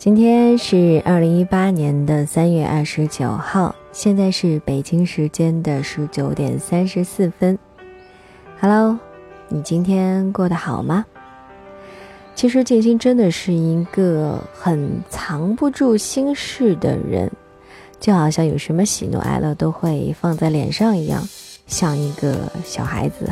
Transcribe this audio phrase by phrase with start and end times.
[0.00, 7.58] 今天是二零一八年的三月二十九号，现在是北京时间的十九点三十四分。
[8.58, 8.98] Hello，
[9.50, 11.04] 你今天过得好吗？
[12.34, 17.30] 其实静心真的是一个很藏不住心事的人，
[18.00, 21.22] 就好像有什么喜怒哀乐都会放在脸上一样，
[21.66, 23.30] 像一个小孩子。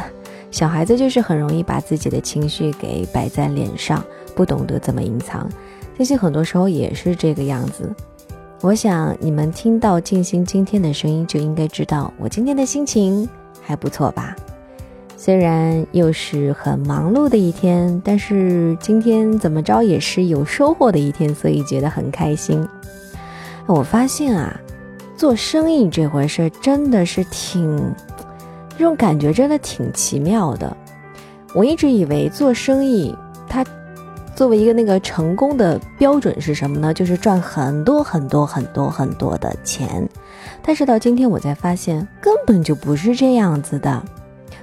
[0.51, 4.05] 小孩子就是很容易把自己的情绪给摆在脸上，
[4.35, 5.49] 不懂得怎么隐藏。
[5.99, 7.93] 静心很多时候也是这个样子，
[8.61, 13.29] 我想你们听到静心今天的声音，就应该知道我今天的心情
[13.61, 14.37] 还不错吧。
[15.17, 22.65] 虽然又是很忙碌的一天，但是今天怎么着也是有收获的一天，所以觉得很开心。
[23.67, 24.57] 我发现啊，
[25.17, 27.93] 做生意这回事真的是挺，
[28.79, 30.77] 这种感觉真的挺奇妙的。
[31.55, 33.13] 我一直以为做生意，
[33.49, 33.65] 它。
[34.39, 36.95] 作为一个那个成功的标准是什么呢？
[36.95, 40.09] 就是赚很多很多很多很多的钱。
[40.63, 44.01] 但是到今天我才发现，根本就不是这样子的。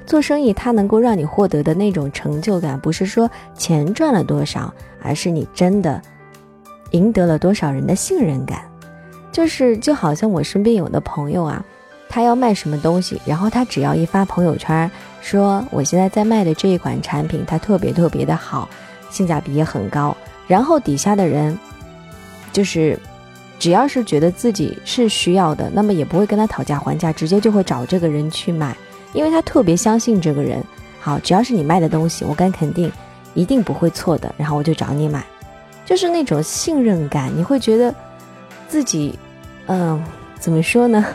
[0.06, 6.02] 做生意它能够让你获得的那种成就感，不是说钱赚了多少，而是你真的
[6.92, 8.62] 赢得了多少人的信任感。
[9.30, 11.62] 就是就好像我身边有的朋友啊，
[12.08, 18.70] 他要卖什么东西，然后他只要一发朋友圈说我现在在卖的这一款产品，它特别特别的好。
[19.16, 21.58] 性价比也很高，然后底下的人，
[22.52, 23.00] 就是
[23.58, 28.76] 只要是觉得自己是需要的，那么也不会跟他讨价还价，直接就会找这个人去买，
[29.14, 30.62] 因为他特别相信这个人。
[31.00, 32.92] 好，只要是你卖的东西，我敢肯定
[33.34, 35.24] 一定不会错的，然后我就找你买，
[35.86, 37.96] 就是那种信任感，你会觉得
[38.68, 39.18] 自己，
[39.68, 40.04] 嗯，
[40.40, 41.06] 怎么说呢？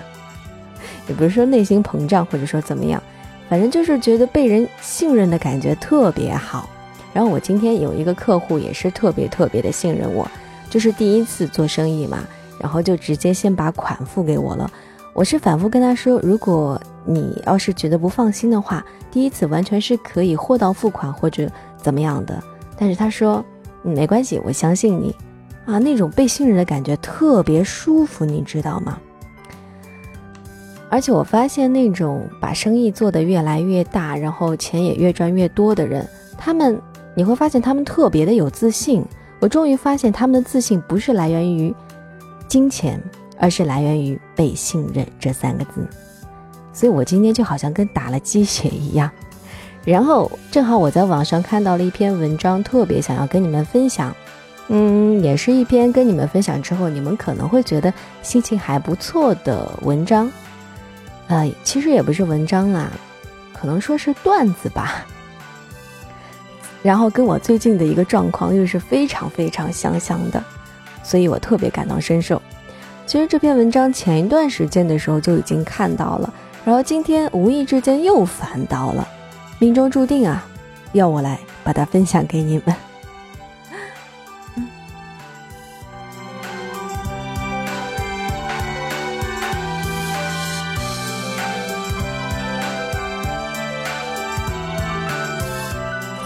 [1.08, 3.02] 也不是说内心膨胀，或者说怎么样，
[3.48, 6.70] 反正就是觉得被人信任的感觉特别好。
[7.12, 10.30] 然后我今天有一个客户也是特别特别的信任我，
[10.68, 12.18] 就是第一次做生意嘛，
[12.58, 14.70] 然后就直接先把款付给我了。
[15.12, 22.40] 我是反复跟他说，如果你要是觉得不放心的话，第一次完全是可以货到付款或者怎么样的。
[22.78, 23.44] 但是他说，
[23.82, 25.12] 没关系，我相信你，
[25.66, 28.96] 啊，那种被信任的感觉特别舒服，你知道吗？
[30.88, 36.80] 而且我发现那种把生意做得越来越大，然后钱也越赚越多的人，他们。
[37.14, 39.04] 你会发现他们特别的有自信。
[39.40, 41.74] 我终于发现他们的自信不是来源于
[42.46, 43.02] 金钱，
[43.38, 45.86] 而是来源于被信任这三个字。
[46.72, 49.10] 所以我今天就好像跟打了鸡血一样。
[49.82, 54.14] 然后正好我在网上看到了一篇文章，特别想要跟你们分享。
[54.68, 60.30] 嗯，也是一篇跟你们分享之后，你们可能会觉得心情还不错的文章。
[61.28, 62.90] 呃，其实也不是文章啦，
[63.54, 65.06] 可能说是段子吧。
[66.82, 70.42] 然后跟我最近的一个状况又是非常非常相像的，
[71.02, 72.40] 所以我特别感同身受。
[73.06, 76.32] 其实这篇文章前一段时间的时候就已经看到了，
[76.64, 79.06] 然后今天无意之间又翻到了，
[79.58, 80.46] 命中注定啊，
[80.92, 82.74] 要我来把它分享给你们。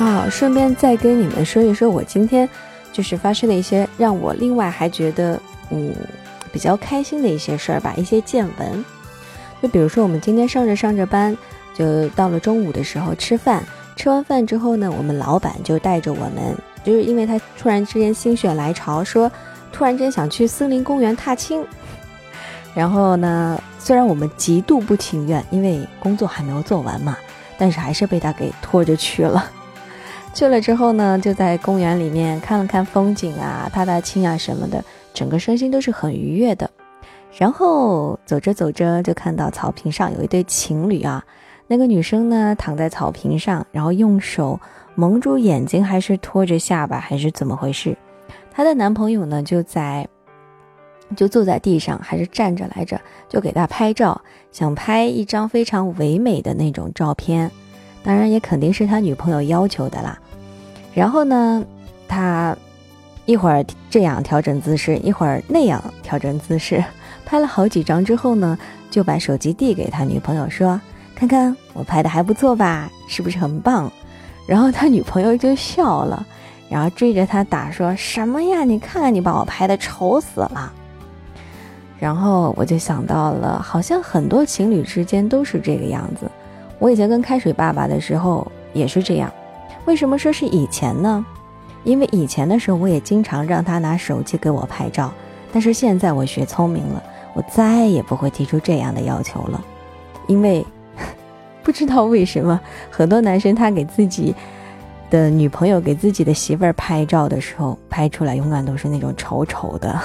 [0.05, 2.47] 啊，顺便再跟你们说一说，我今天
[2.93, 5.95] 就是发生的一些让我另外还觉得嗯
[6.53, 8.85] 比较开心的一些事儿吧，一些见闻。
[9.63, 11.35] 就比如说，我们今天上着上着班，
[11.75, 13.65] 就到了中午的时候吃饭，
[13.97, 16.55] 吃完饭之后呢，我们老板就带着我们，
[16.85, 19.33] 就是因为他突然之间心血来潮，说
[19.73, 21.65] 突然间想去森林公园踏青。
[22.75, 27.17] 然后呢，虽然我们极度不情愿，因为工作还没有做完嘛，
[27.57, 29.51] 但是还是被他给拖着去了。
[30.35, 34.85] 去了之后呢，就在公园里面看了看风景啊，踏踏青啊什么的，
[35.15, 36.69] 整个身心都是很愉悦的。
[37.39, 41.25] 然后走着走着，就看到草坪上有一对情侣啊，
[41.69, 44.59] 那个女生呢躺在草坪上，然后用手
[44.97, 47.97] 蒙住眼睛，还是托着下巴，还是怎么回事？
[48.51, 50.07] 她的男朋友呢就在，
[51.17, 54.21] 就坐在地上，还是站着来着，就给她拍照，
[54.51, 57.51] 想拍一张非常唯美的那种照片，
[58.03, 60.19] 当然也肯定是他女朋友要求的啦。
[60.95, 61.65] 然后呢，
[62.07, 62.57] 他
[63.27, 66.83] 一会儿这样调整姿势，一会儿那样调整姿势，
[67.27, 68.57] 拍了好几张之后呢，
[68.91, 70.81] 就把手机递给他女朋友说
[71.17, 73.91] ：“看看我拍的还不错吧，是不是很棒？”
[74.47, 76.25] 然后他女朋友就笑了，
[76.69, 78.63] 然后追着他打说什么呀？
[78.63, 80.73] 你看看你把我拍的丑死了。
[81.99, 86.31] 然后我就想到了，好像很多情侣之间都是这个样子。
[86.79, 89.33] 我以前跟开水爸爸的时候也是这样。
[89.85, 91.25] 为什么说是以前呢？
[91.85, 95.13] 因为以前的时候我也经常让他拿手机给我拍照，
[95.53, 97.03] 但是现在我学聪明了，
[97.35, 99.63] 我再也不会提出这样的要求了，
[100.27, 100.65] 因为
[101.63, 102.59] 不知道为什么
[102.91, 104.35] 很多男生他给自己
[105.11, 110.01] 的女朋友、给自己的媳妇儿拍照的时候，拍出来永远都是那种丑丑的。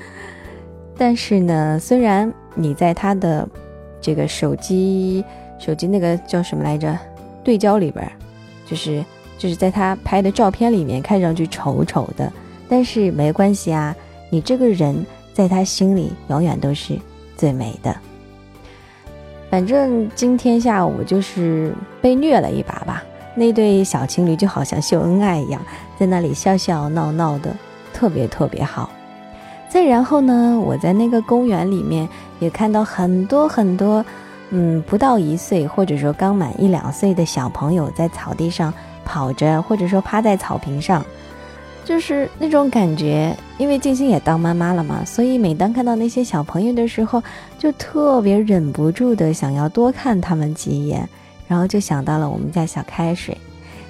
[0.98, 3.48] 但是呢，虽然你在他的
[4.00, 5.24] 这个手机
[5.58, 6.98] 手机那个叫什么来着
[7.42, 8.06] 对焦里边，
[8.66, 9.02] 就是
[9.38, 12.30] 就是在他拍的照片里面看上去丑丑的，
[12.68, 13.94] 但是没关系啊，
[14.28, 16.98] 你这个人在他心里永远都是
[17.36, 17.96] 最美的。
[19.48, 21.72] 反正今天下午就是
[22.02, 23.02] 被虐了一把吧，
[23.36, 25.62] 那对小情侣就好像秀恩爱一样，
[25.98, 27.54] 在那里笑笑闹闹的，
[27.94, 28.90] 特别特别好。
[29.68, 32.08] 再然后呢，我在那个公园里面
[32.40, 34.04] 也看到很多很多，
[34.50, 38.72] 嗯，不到一岁或者说刚满一两岁的小朋友在草地上
[39.04, 41.04] 跑着，或者说趴在草坪上，
[41.84, 43.36] 就是那种感觉。
[43.58, 47.22] 因为静心也当妈妈了嘛，所以每当看到那些小朋友的时候，
[47.58, 51.08] 就特别忍不住的想要多看他们几眼，
[51.48, 53.36] 然后就想到了我们家小开水。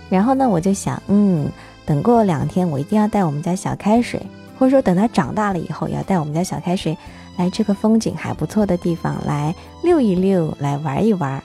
[0.09, 1.49] 然后呢，我就想，嗯，
[1.85, 4.21] 等过两天我一定要带我们家小开水。
[4.59, 6.97] 或者说，等他长大了以后，也要带我们家小开水
[7.37, 11.43] 来这个风景还不错的地方来溜一溜，来玩一玩。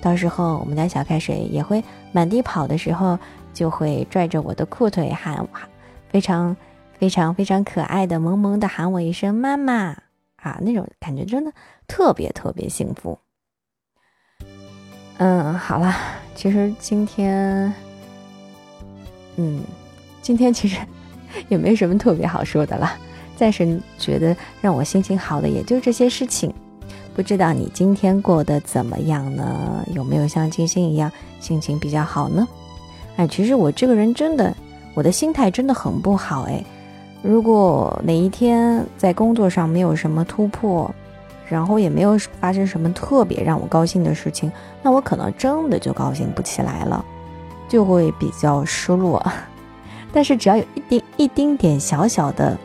[0.00, 1.82] 到时候我们家小开水也会
[2.12, 3.18] 满地跑的时候，
[3.52, 5.46] 就会拽着我的裤腿喊，
[6.08, 6.56] 非常
[6.98, 9.96] 非常非常可爱的萌萌的喊我一声妈妈
[10.36, 11.52] 啊，那种感觉真的
[11.86, 13.18] 特别特别幸福。
[15.18, 15.94] 嗯，好了，
[16.34, 17.72] 其实今天，
[19.36, 19.62] 嗯，
[20.22, 20.76] 今天其实。
[21.48, 22.92] 也没什么特别好说的了，
[23.40, 26.52] 暂时觉得让我心情好的也就这些事情。
[27.14, 29.82] 不知道你今天过得怎么样呢？
[29.94, 31.10] 有没有像金星一样
[31.40, 32.46] 心情比较好呢？
[33.16, 34.54] 哎，其实我这个人真的，
[34.92, 36.62] 我的心态真的很不好哎。
[37.22, 40.94] 如果哪一天在工作上没有什么突破，
[41.48, 44.52] 然后也没有发生什么特别让我高兴的事情，
[44.82, 47.02] 那我可能真的就高兴不起来了，
[47.70, 49.24] 就会比较失落。
[50.12, 52.58] 但是只要有一丁一丁点小小的，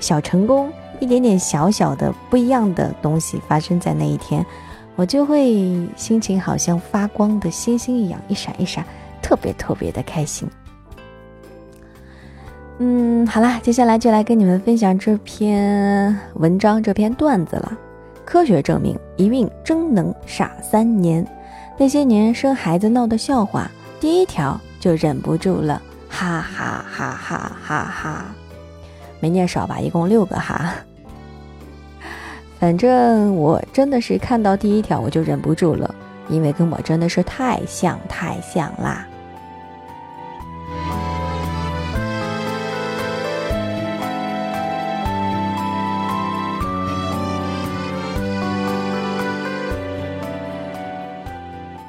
[0.00, 4.44] 小成功，一点点小小的不一样的东西发生在那一天，
[4.94, 8.84] 我就会心情好像发光的星星一样一闪一闪，
[9.22, 10.48] 特别特别的开心。
[12.78, 17.72] 嗯，好啦，接下来就来跟你们分享这篇文章这篇段子了。
[18.24, 21.26] 科学证明，一孕真能傻三年。
[21.78, 23.70] 那些年生孩子闹的笑话，
[24.00, 25.80] 第一条就忍不住了。
[26.08, 28.24] 哈哈哈哈哈哈，
[29.20, 29.80] 没念少吧？
[29.80, 30.74] 一共六个哈。
[32.58, 35.94] 反正我真的是看到第一条我就忍不住了，
[36.28, 39.06] 因为跟我真的是太像太像啦。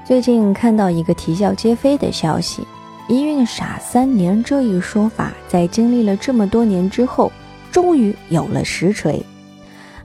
[0.04, 2.66] 最近看到一个啼笑皆非的消息。
[3.08, 7.32] 一孕傻三年这一说法，在经历了这么多年之后，
[7.72, 9.24] 终于有了实锤。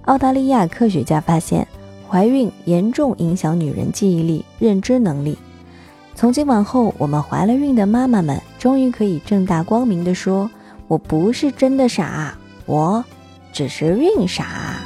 [0.03, 1.67] 澳大利亚科学家发现，
[2.09, 5.37] 怀孕严重影响女人记忆力、认知能力。
[6.15, 10.49] 从今往后，我们怀了孕的妈妈们，终于可以正大光明地说
[10.87, 13.05] ：“我不是真的傻，我
[13.53, 14.81] 只是孕傻。”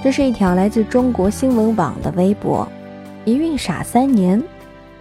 [0.00, 2.66] 这是一条来自中国新闻网的微博，
[3.24, 4.40] 一孕傻三年，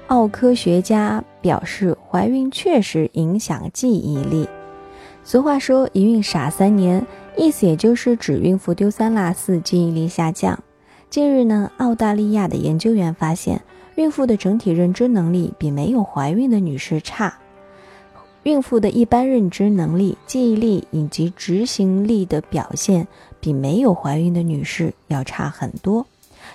[0.07, 4.49] 澳科学家表示怀孕确实影响记忆力。
[5.23, 7.05] 俗话说一孕傻三年，
[7.37, 10.57] 意思也就是指孕妇丢三落四，记忆力下降。
[11.11, 13.61] 近日呢，澳大利亚的研究员发现，
[13.95, 17.37] 孕妇的整体认知能力比没有怀孕的女士差。
[18.47, 23.05] 孕妇的一般认知能力、记忆力以及执行力的表现
[23.41, 26.05] 比没有怀孕的女士要差很多，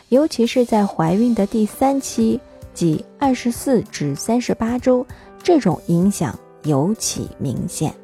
[0.08, 2.40] 尤其是在怀孕的第三期，
[2.72, 5.06] 即二十四至三十八周，
[5.42, 7.94] 这种影响尤其明显。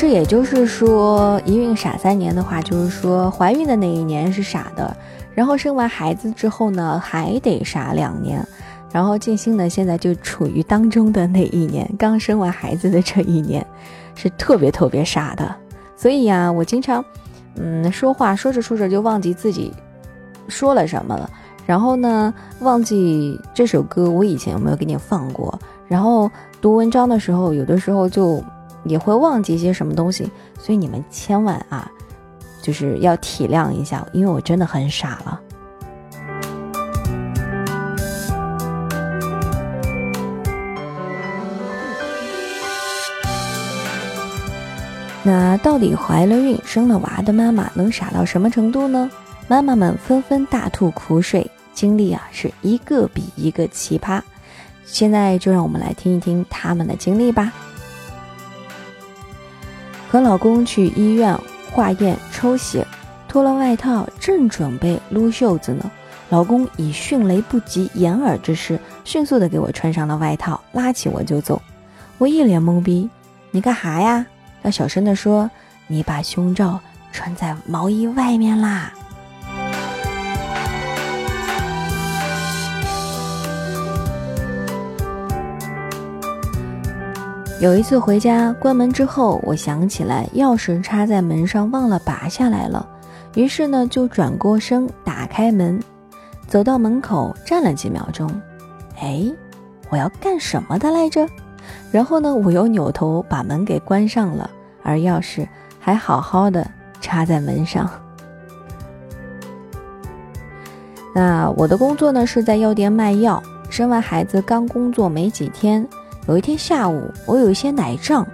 [0.00, 4.96] 这也就是说，一孕傻三年的话，就是说怀孕的那一年是傻的，
[5.34, 8.42] 然后生完孩子之后呢，还得傻两年，
[8.90, 13.64] 然后静心呢，现在就处于当中的那一年，刚生完孩子的这一年，
[14.14, 15.54] 是特别特别傻的。
[15.98, 17.04] 所以呀，我经常，
[17.56, 19.70] 嗯，说话说着说着就忘记自己
[20.48, 21.28] 说了什么了，
[21.66, 28.42] 然后呢，忘记这首歌我以前有没有给你放过，然后读文章的时候，有的时候就。
[28.84, 31.90] 也会忘记一些什么东西，所以你们千万啊，
[32.62, 35.40] 就是要体谅一下，因为我真的很傻了。
[45.22, 49.10] 那到底怀了孕、生了娃的妈妈能傻到什么程度呢？
[49.46, 54.22] 妈妈们纷纷大吐苦水，经历啊是一个比一个奇葩。
[54.86, 57.52] 现在就让我们来听一听他们的经历吧。
[60.10, 61.38] 和老公去医院
[61.70, 62.84] 化验抽血，
[63.28, 65.88] 脱了外套，正准备撸袖子呢，
[66.30, 71.62] 老公以迅雷不及掩耳之势，迅速的给我穿上了外套，拉起我就走。
[72.18, 73.08] 我一脸懵逼，
[73.52, 74.26] 你干哈呀？
[74.62, 75.48] 他小声的说
[75.86, 76.80] ：“你把胸罩
[77.12, 78.92] 穿在毛衣外面啦。”
[87.60, 92.88] 有一次回家关门之后，我想起来钥匙插在门上，忘了拔下来了。
[93.34, 95.78] 于是呢，就转过身打开门，
[96.48, 98.30] 走到门口站了几秒钟。
[98.98, 99.30] 哎，
[99.90, 101.28] 我要干什么的来着？
[101.92, 104.48] 然后呢，我又扭头把门给关上了，
[104.82, 105.46] 而钥匙
[105.78, 106.66] 还好好的
[107.02, 107.86] 插在门上。
[111.14, 113.42] 那我的工作呢是在药店卖药。
[113.68, 115.86] 生完孩子刚工作没几天，
[116.30, 118.24] 有一天下午我有一些奶胀，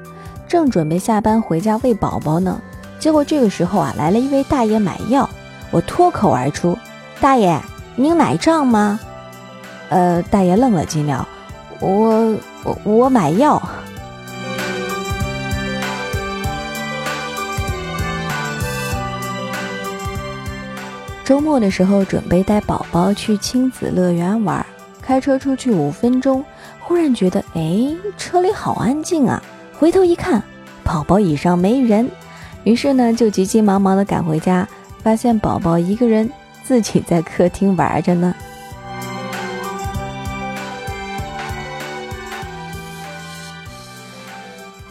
[0.47, 2.61] 正准备下班回家喂宝宝呢，
[2.99, 5.27] 结果这个时候啊来了一位大爷买药，
[5.71, 6.77] 我脱口而出
[7.23, 7.59] ：“大爷，
[7.95, 9.01] 您奶胀吗？”
[9.89, 11.27] 呃，大爷愣了几秒，
[11.81, 12.37] 我。
[12.65, 13.59] 我我买药。
[21.25, 24.67] 周末的时候，准备带宝宝去亲子乐园玩，
[25.01, 26.45] 开车出去五分钟，
[26.87, 29.43] 忽然觉得，哎，车里好安静啊！
[29.77, 30.41] 回头一看，
[30.85, 32.09] 宝宝椅上没人，
[32.63, 34.67] 于是呢，就急急忙忙的赶回家，
[35.03, 36.31] 发现宝宝一个人
[36.63, 38.33] 自己在客厅玩着呢。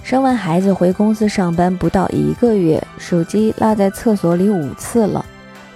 [0.04, 5.26] 生完孩子回公司上班不到一个月，手机落在厕所里五次了。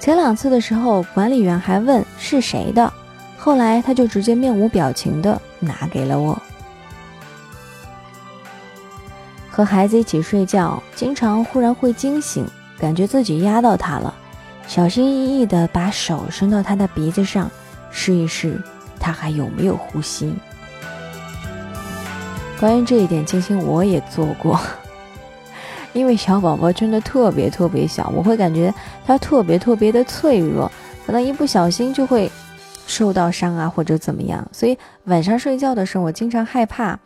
[0.01, 2.91] 前两次的时候，管理员还问是谁的，
[3.49, 6.39] 后来他就直接面无表情的拿给了我。
[9.49, 12.45] 和孩子一起睡觉，经常忽然会惊醒，
[12.77, 14.13] 感觉自己压到他了，
[14.67, 17.49] 小心翼翼的把手伸到他的鼻子上，
[17.89, 18.61] 试一试
[18.99, 20.31] 他还有没有呼吸。
[22.59, 24.59] 关于这一点，金星我也做过，
[25.93, 28.71] 因为小宝宝真的特别特别小，我会感觉
[29.07, 30.71] 他特别特别的脆弱，
[31.07, 32.31] 可能一不小心就会
[32.89, 34.45] 受到伤啊，或者怎么样。
[34.51, 36.99] 所以晚上睡觉的时候，我经常害怕，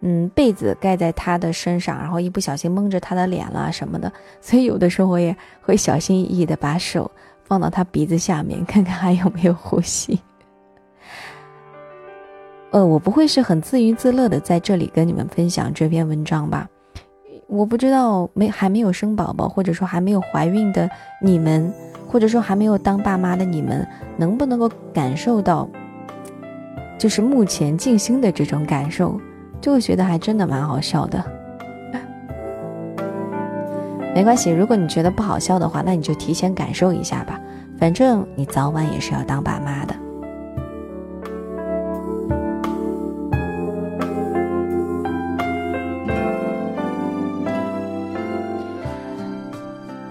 [0.00, 4.10] 嗯，被子盖在他的身上，然后一不小心蒙着他的脸啦什么的。
[4.40, 7.10] 所以有的时候我也会小心翼翼的把手
[7.44, 10.18] 放到他鼻子下面， 看看还有没有呼吸。
[12.70, 16.68] 呃，我不会是很自娱自乐的在这里跟你们分享这篇文章吧？
[17.46, 20.90] 我不知道没还没有生宝宝，或者说还没有怀孕的
[21.22, 21.72] 你们，
[22.06, 23.86] 或者说还没有当爸妈的你们，
[24.16, 25.68] 能不能够感受到，
[26.98, 29.20] 就是目前静心的这种感受，
[29.60, 31.24] 就会觉得还真的蛮好笑的。
[34.14, 37.40] 没关系，如果你觉得不好笑的话，那你就提前感受一下吧，
[37.78, 39.95] 反正你早晚也是要当爸妈的。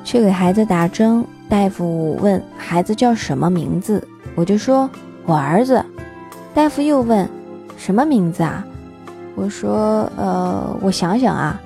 [0.05, 4.88] 去给孩子打针，大夫问孩子叫什么名字，我就说
[5.25, 5.83] 我儿子。
[6.53, 7.27] 大夫又问
[7.75, 8.63] 什么名字啊？
[9.33, 11.59] 我说呃，我想想啊。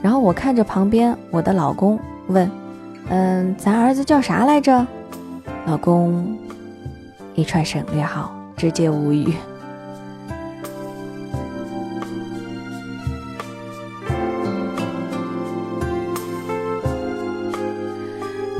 [0.00, 1.98] 然后我看着旁边我的老公
[2.28, 2.50] 问，
[3.08, 4.86] 嗯，咱儿子叫啥来着？
[5.66, 6.38] 老公
[7.34, 9.34] 一串省略号，直接无语。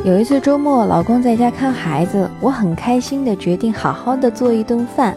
[0.04, 5.16] 有一次周末，老公在家看孩子，我很开心的决定好好的做一顿饭，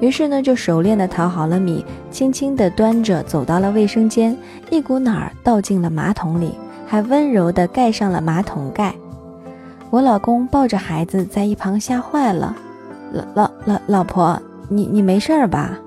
[0.00, 4.36] 于是呢就熟练的淘好了米，轻轻的端着走到了卫生间，
[4.70, 6.52] 一股脑儿倒进了马桶里，
[6.84, 8.92] 还温柔的盖上了马桶盖。
[9.90, 12.56] 我老公抱着孩子在一旁吓坏了，
[13.12, 14.36] 老老老老婆，
[14.68, 15.78] 你你没事儿吧？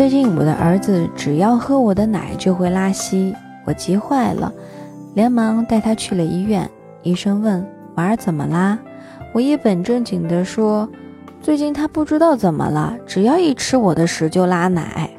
[0.00, 4.50] 最近我的儿子只要喝我的奶就会拉稀，我急坏了，
[5.12, 6.66] 连忙带他去了医院。
[7.02, 7.62] 医生问
[7.96, 8.78] 娃儿怎么啦？
[9.34, 10.88] 我一本正经地说
[11.42, 15.10] ：“最近他不知道怎么了，只要一吃我的屎就拉奶。”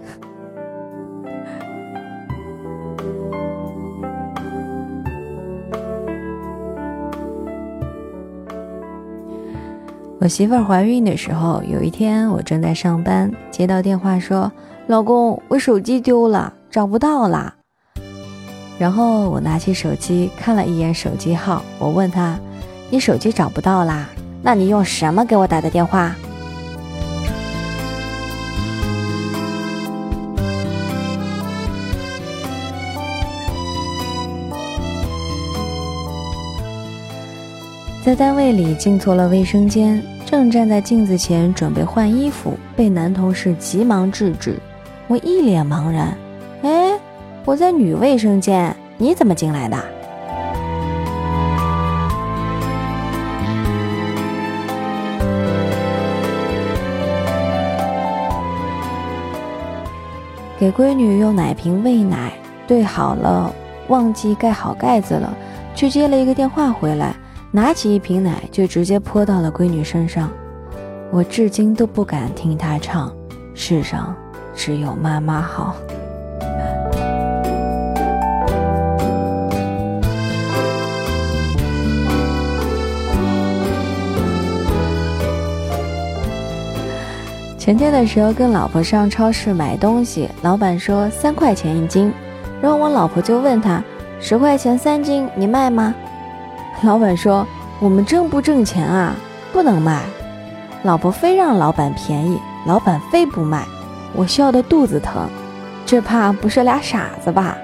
[10.20, 14.52] 我媳妇儿怀孕的时候，有一天我正在上班，接到电话说
[14.88, 17.56] ：“老公，我手机丢了，找不到啦。”
[18.78, 22.38] 然后我拿起手机看了一眼手机号，我问他。
[22.90, 24.10] 你手机找不到啦？
[24.42, 26.14] 那你用什么给我打的电话？
[38.04, 44.60] 在单位里进错了卫生间，正站在镜子前准备换衣服，被男同事急忙制止。
[45.12, 46.18] 我一脸茫然，
[46.62, 46.98] 哎，
[47.44, 49.78] 我在女卫生间，你怎么进来的？
[60.58, 62.32] 给闺女用奶瓶喂奶，
[62.66, 63.54] 对好了，
[63.90, 65.36] 忘记盖好盖子了，
[65.76, 67.14] 去接了一个电话回来，
[67.52, 70.32] 拿起一瓶奶就直接泼到了闺女身上。
[71.12, 73.10] 我至今都不敢听她唱
[73.54, 74.16] 《世上
[74.64, 75.76] 只有妈妈好》。
[87.58, 92.14] 前天的时候跟老婆上超市买东西，老板说三块钱一斤，
[92.62, 93.84] 然后我老婆就问他
[94.20, 95.96] 十块钱三斤你卖吗？
[96.84, 97.48] 老板说
[97.80, 99.16] 我们挣不挣钱啊，
[99.52, 100.04] 不能卖。
[100.84, 103.66] 老婆非让老板便宜，老板非不卖，
[104.14, 105.30] 我笑得肚子疼，
[105.86, 107.58] 这怕不是俩傻子吧？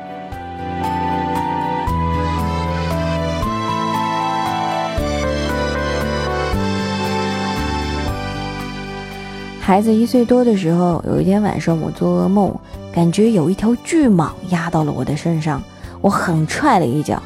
[9.60, 12.56] 孩子一岁多的时候，有一天晚上我做噩梦，
[12.94, 15.62] 感觉有一条巨蟒压到了我的身上，
[16.00, 17.22] 我狠踹了一脚，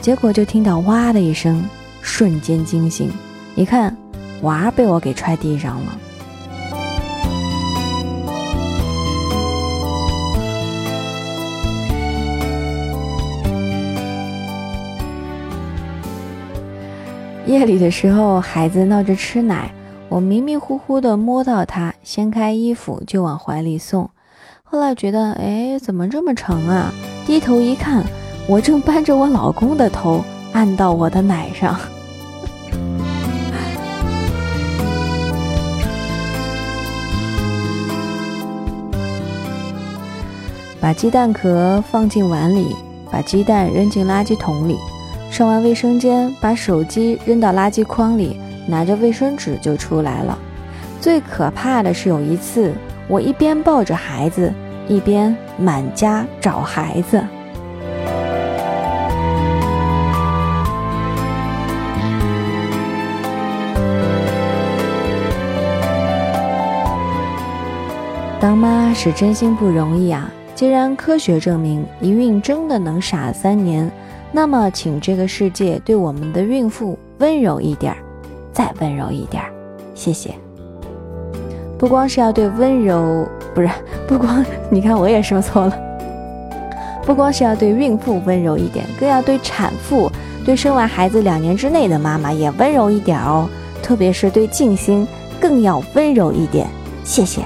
[0.00, 1.62] 结果就听到哇的一声，
[2.00, 3.10] 瞬间惊醒，
[3.56, 3.94] 一看
[4.40, 5.98] 娃被我给踹地上了。
[17.46, 19.70] 夜里的时候，孩子闹着吃奶。
[20.08, 24.10] 我迷迷糊糊的摸到他，掀开衣服就往怀里送。
[24.64, 26.92] 后来觉得，哎，怎么这么沉啊？
[27.24, 28.04] 低头一看，
[28.48, 31.78] 我正扳着我老公的头按到我的奶上。
[40.80, 42.74] 把鸡蛋壳放进碗里，
[43.10, 44.76] 把鸡蛋扔进垃圾桶里。
[45.30, 48.40] 上完卫生间，把手机扔到垃圾筐里。
[48.68, 50.36] 拿着卫生纸就出来了。
[51.00, 52.72] 最可怕的是有一次，
[53.06, 54.52] 我一边抱着孩子，
[54.88, 57.22] 一边满家找孩子。
[68.40, 70.28] 当妈是真心不容易啊！
[70.56, 73.88] 既然科学证明一孕真的能傻三年，
[74.36, 77.96] 那么请这个世界对我们的孕妇温柔一点儿。
[78.52, 79.50] 再温柔一点儿，
[79.94, 80.34] 谢谢。
[81.78, 83.70] 不光是要对温柔，不是
[84.06, 85.78] 不光， 你看我也说错了。
[87.06, 90.10] 不光是要对孕妇温柔一点，更要对产妇、
[90.44, 93.48] 对生完孩子两年之内的妈妈也温柔一点哦。
[93.82, 95.08] 特别是对静心，
[95.40, 96.66] 更要温柔一点。
[97.04, 97.40] 谢谢。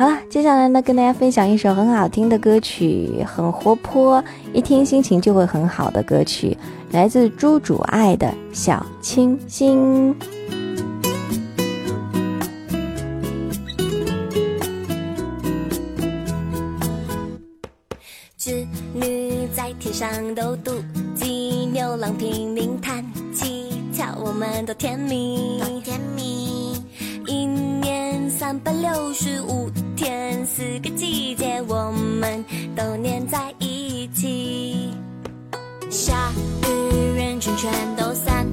[0.00, 6.56] 好了，接下来呢，跟大家分享一首很好听的歌曲，很活泼，一听心情就会很好的歌曲。
[6.90, 10.16] 来自朱主爱的小清新。
[18.38, 20.82] 织女在天上斗妒
[21.14, 25.60] 忌，牛郎拼命弹吉他，我们都甜蜜。
[25.84, 26.82] 甜蜜。
[27.26, 29.68] 一年三百六十五
[30.00, 32.42] 天，四个季节，我们
[32.74, 34.94] 都粘在一起。
[35.90, 36.32] 下
[36.62, 38.46] 雨，人群全都散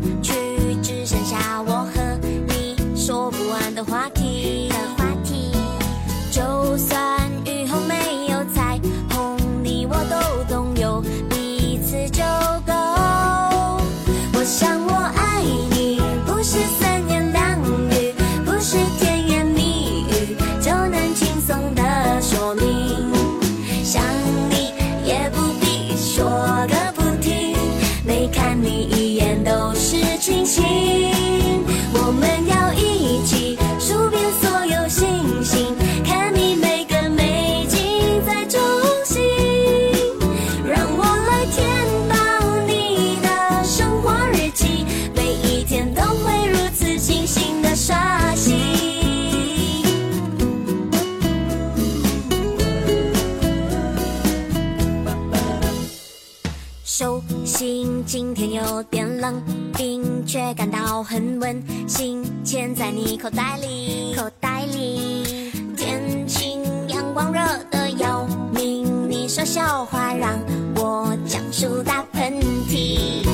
[59.28, 59.44] 冷，
[59.76, 65.52] 冰却感到很温馨，嵌在你口袋里，口袋里。
[65.76, 70.40] 天晴，阳光热得要命，你说笑话让
[70.76, 72.36] 我讲述打喷
[72.70, 73.28] 嚏。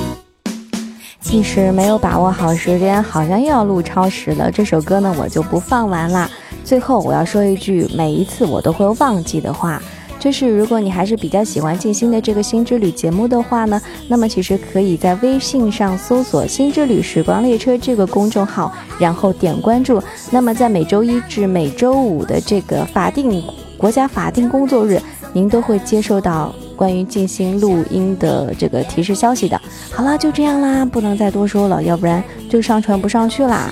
[1.20, 4.50] 其实没有把握好时间，好像又要录超时了。
[4.50, 6.28] 这首歌呢，我就不放完啦。
[6.64, 9.80] 最后我要说一句，每一次我都会忘记的话。
[10.24, 20.02] 就是如果你还是比较喜欢静心的这个新之旅节目的话呢，那么其实可以在微信上搜索“新之旅时光列车”这个公众号，然后点关注。
[20.30, 23.44] 那么在每周一至每周五的这个法定
[23.76, 24.98] 国家法定工作日，
[25.34, 29.60] 您都会接收到关于静心录音的这个提示消息的。
[29.92, 33.70] 好了，就这样啦，不能再多说了，要不然就上传不上去啦。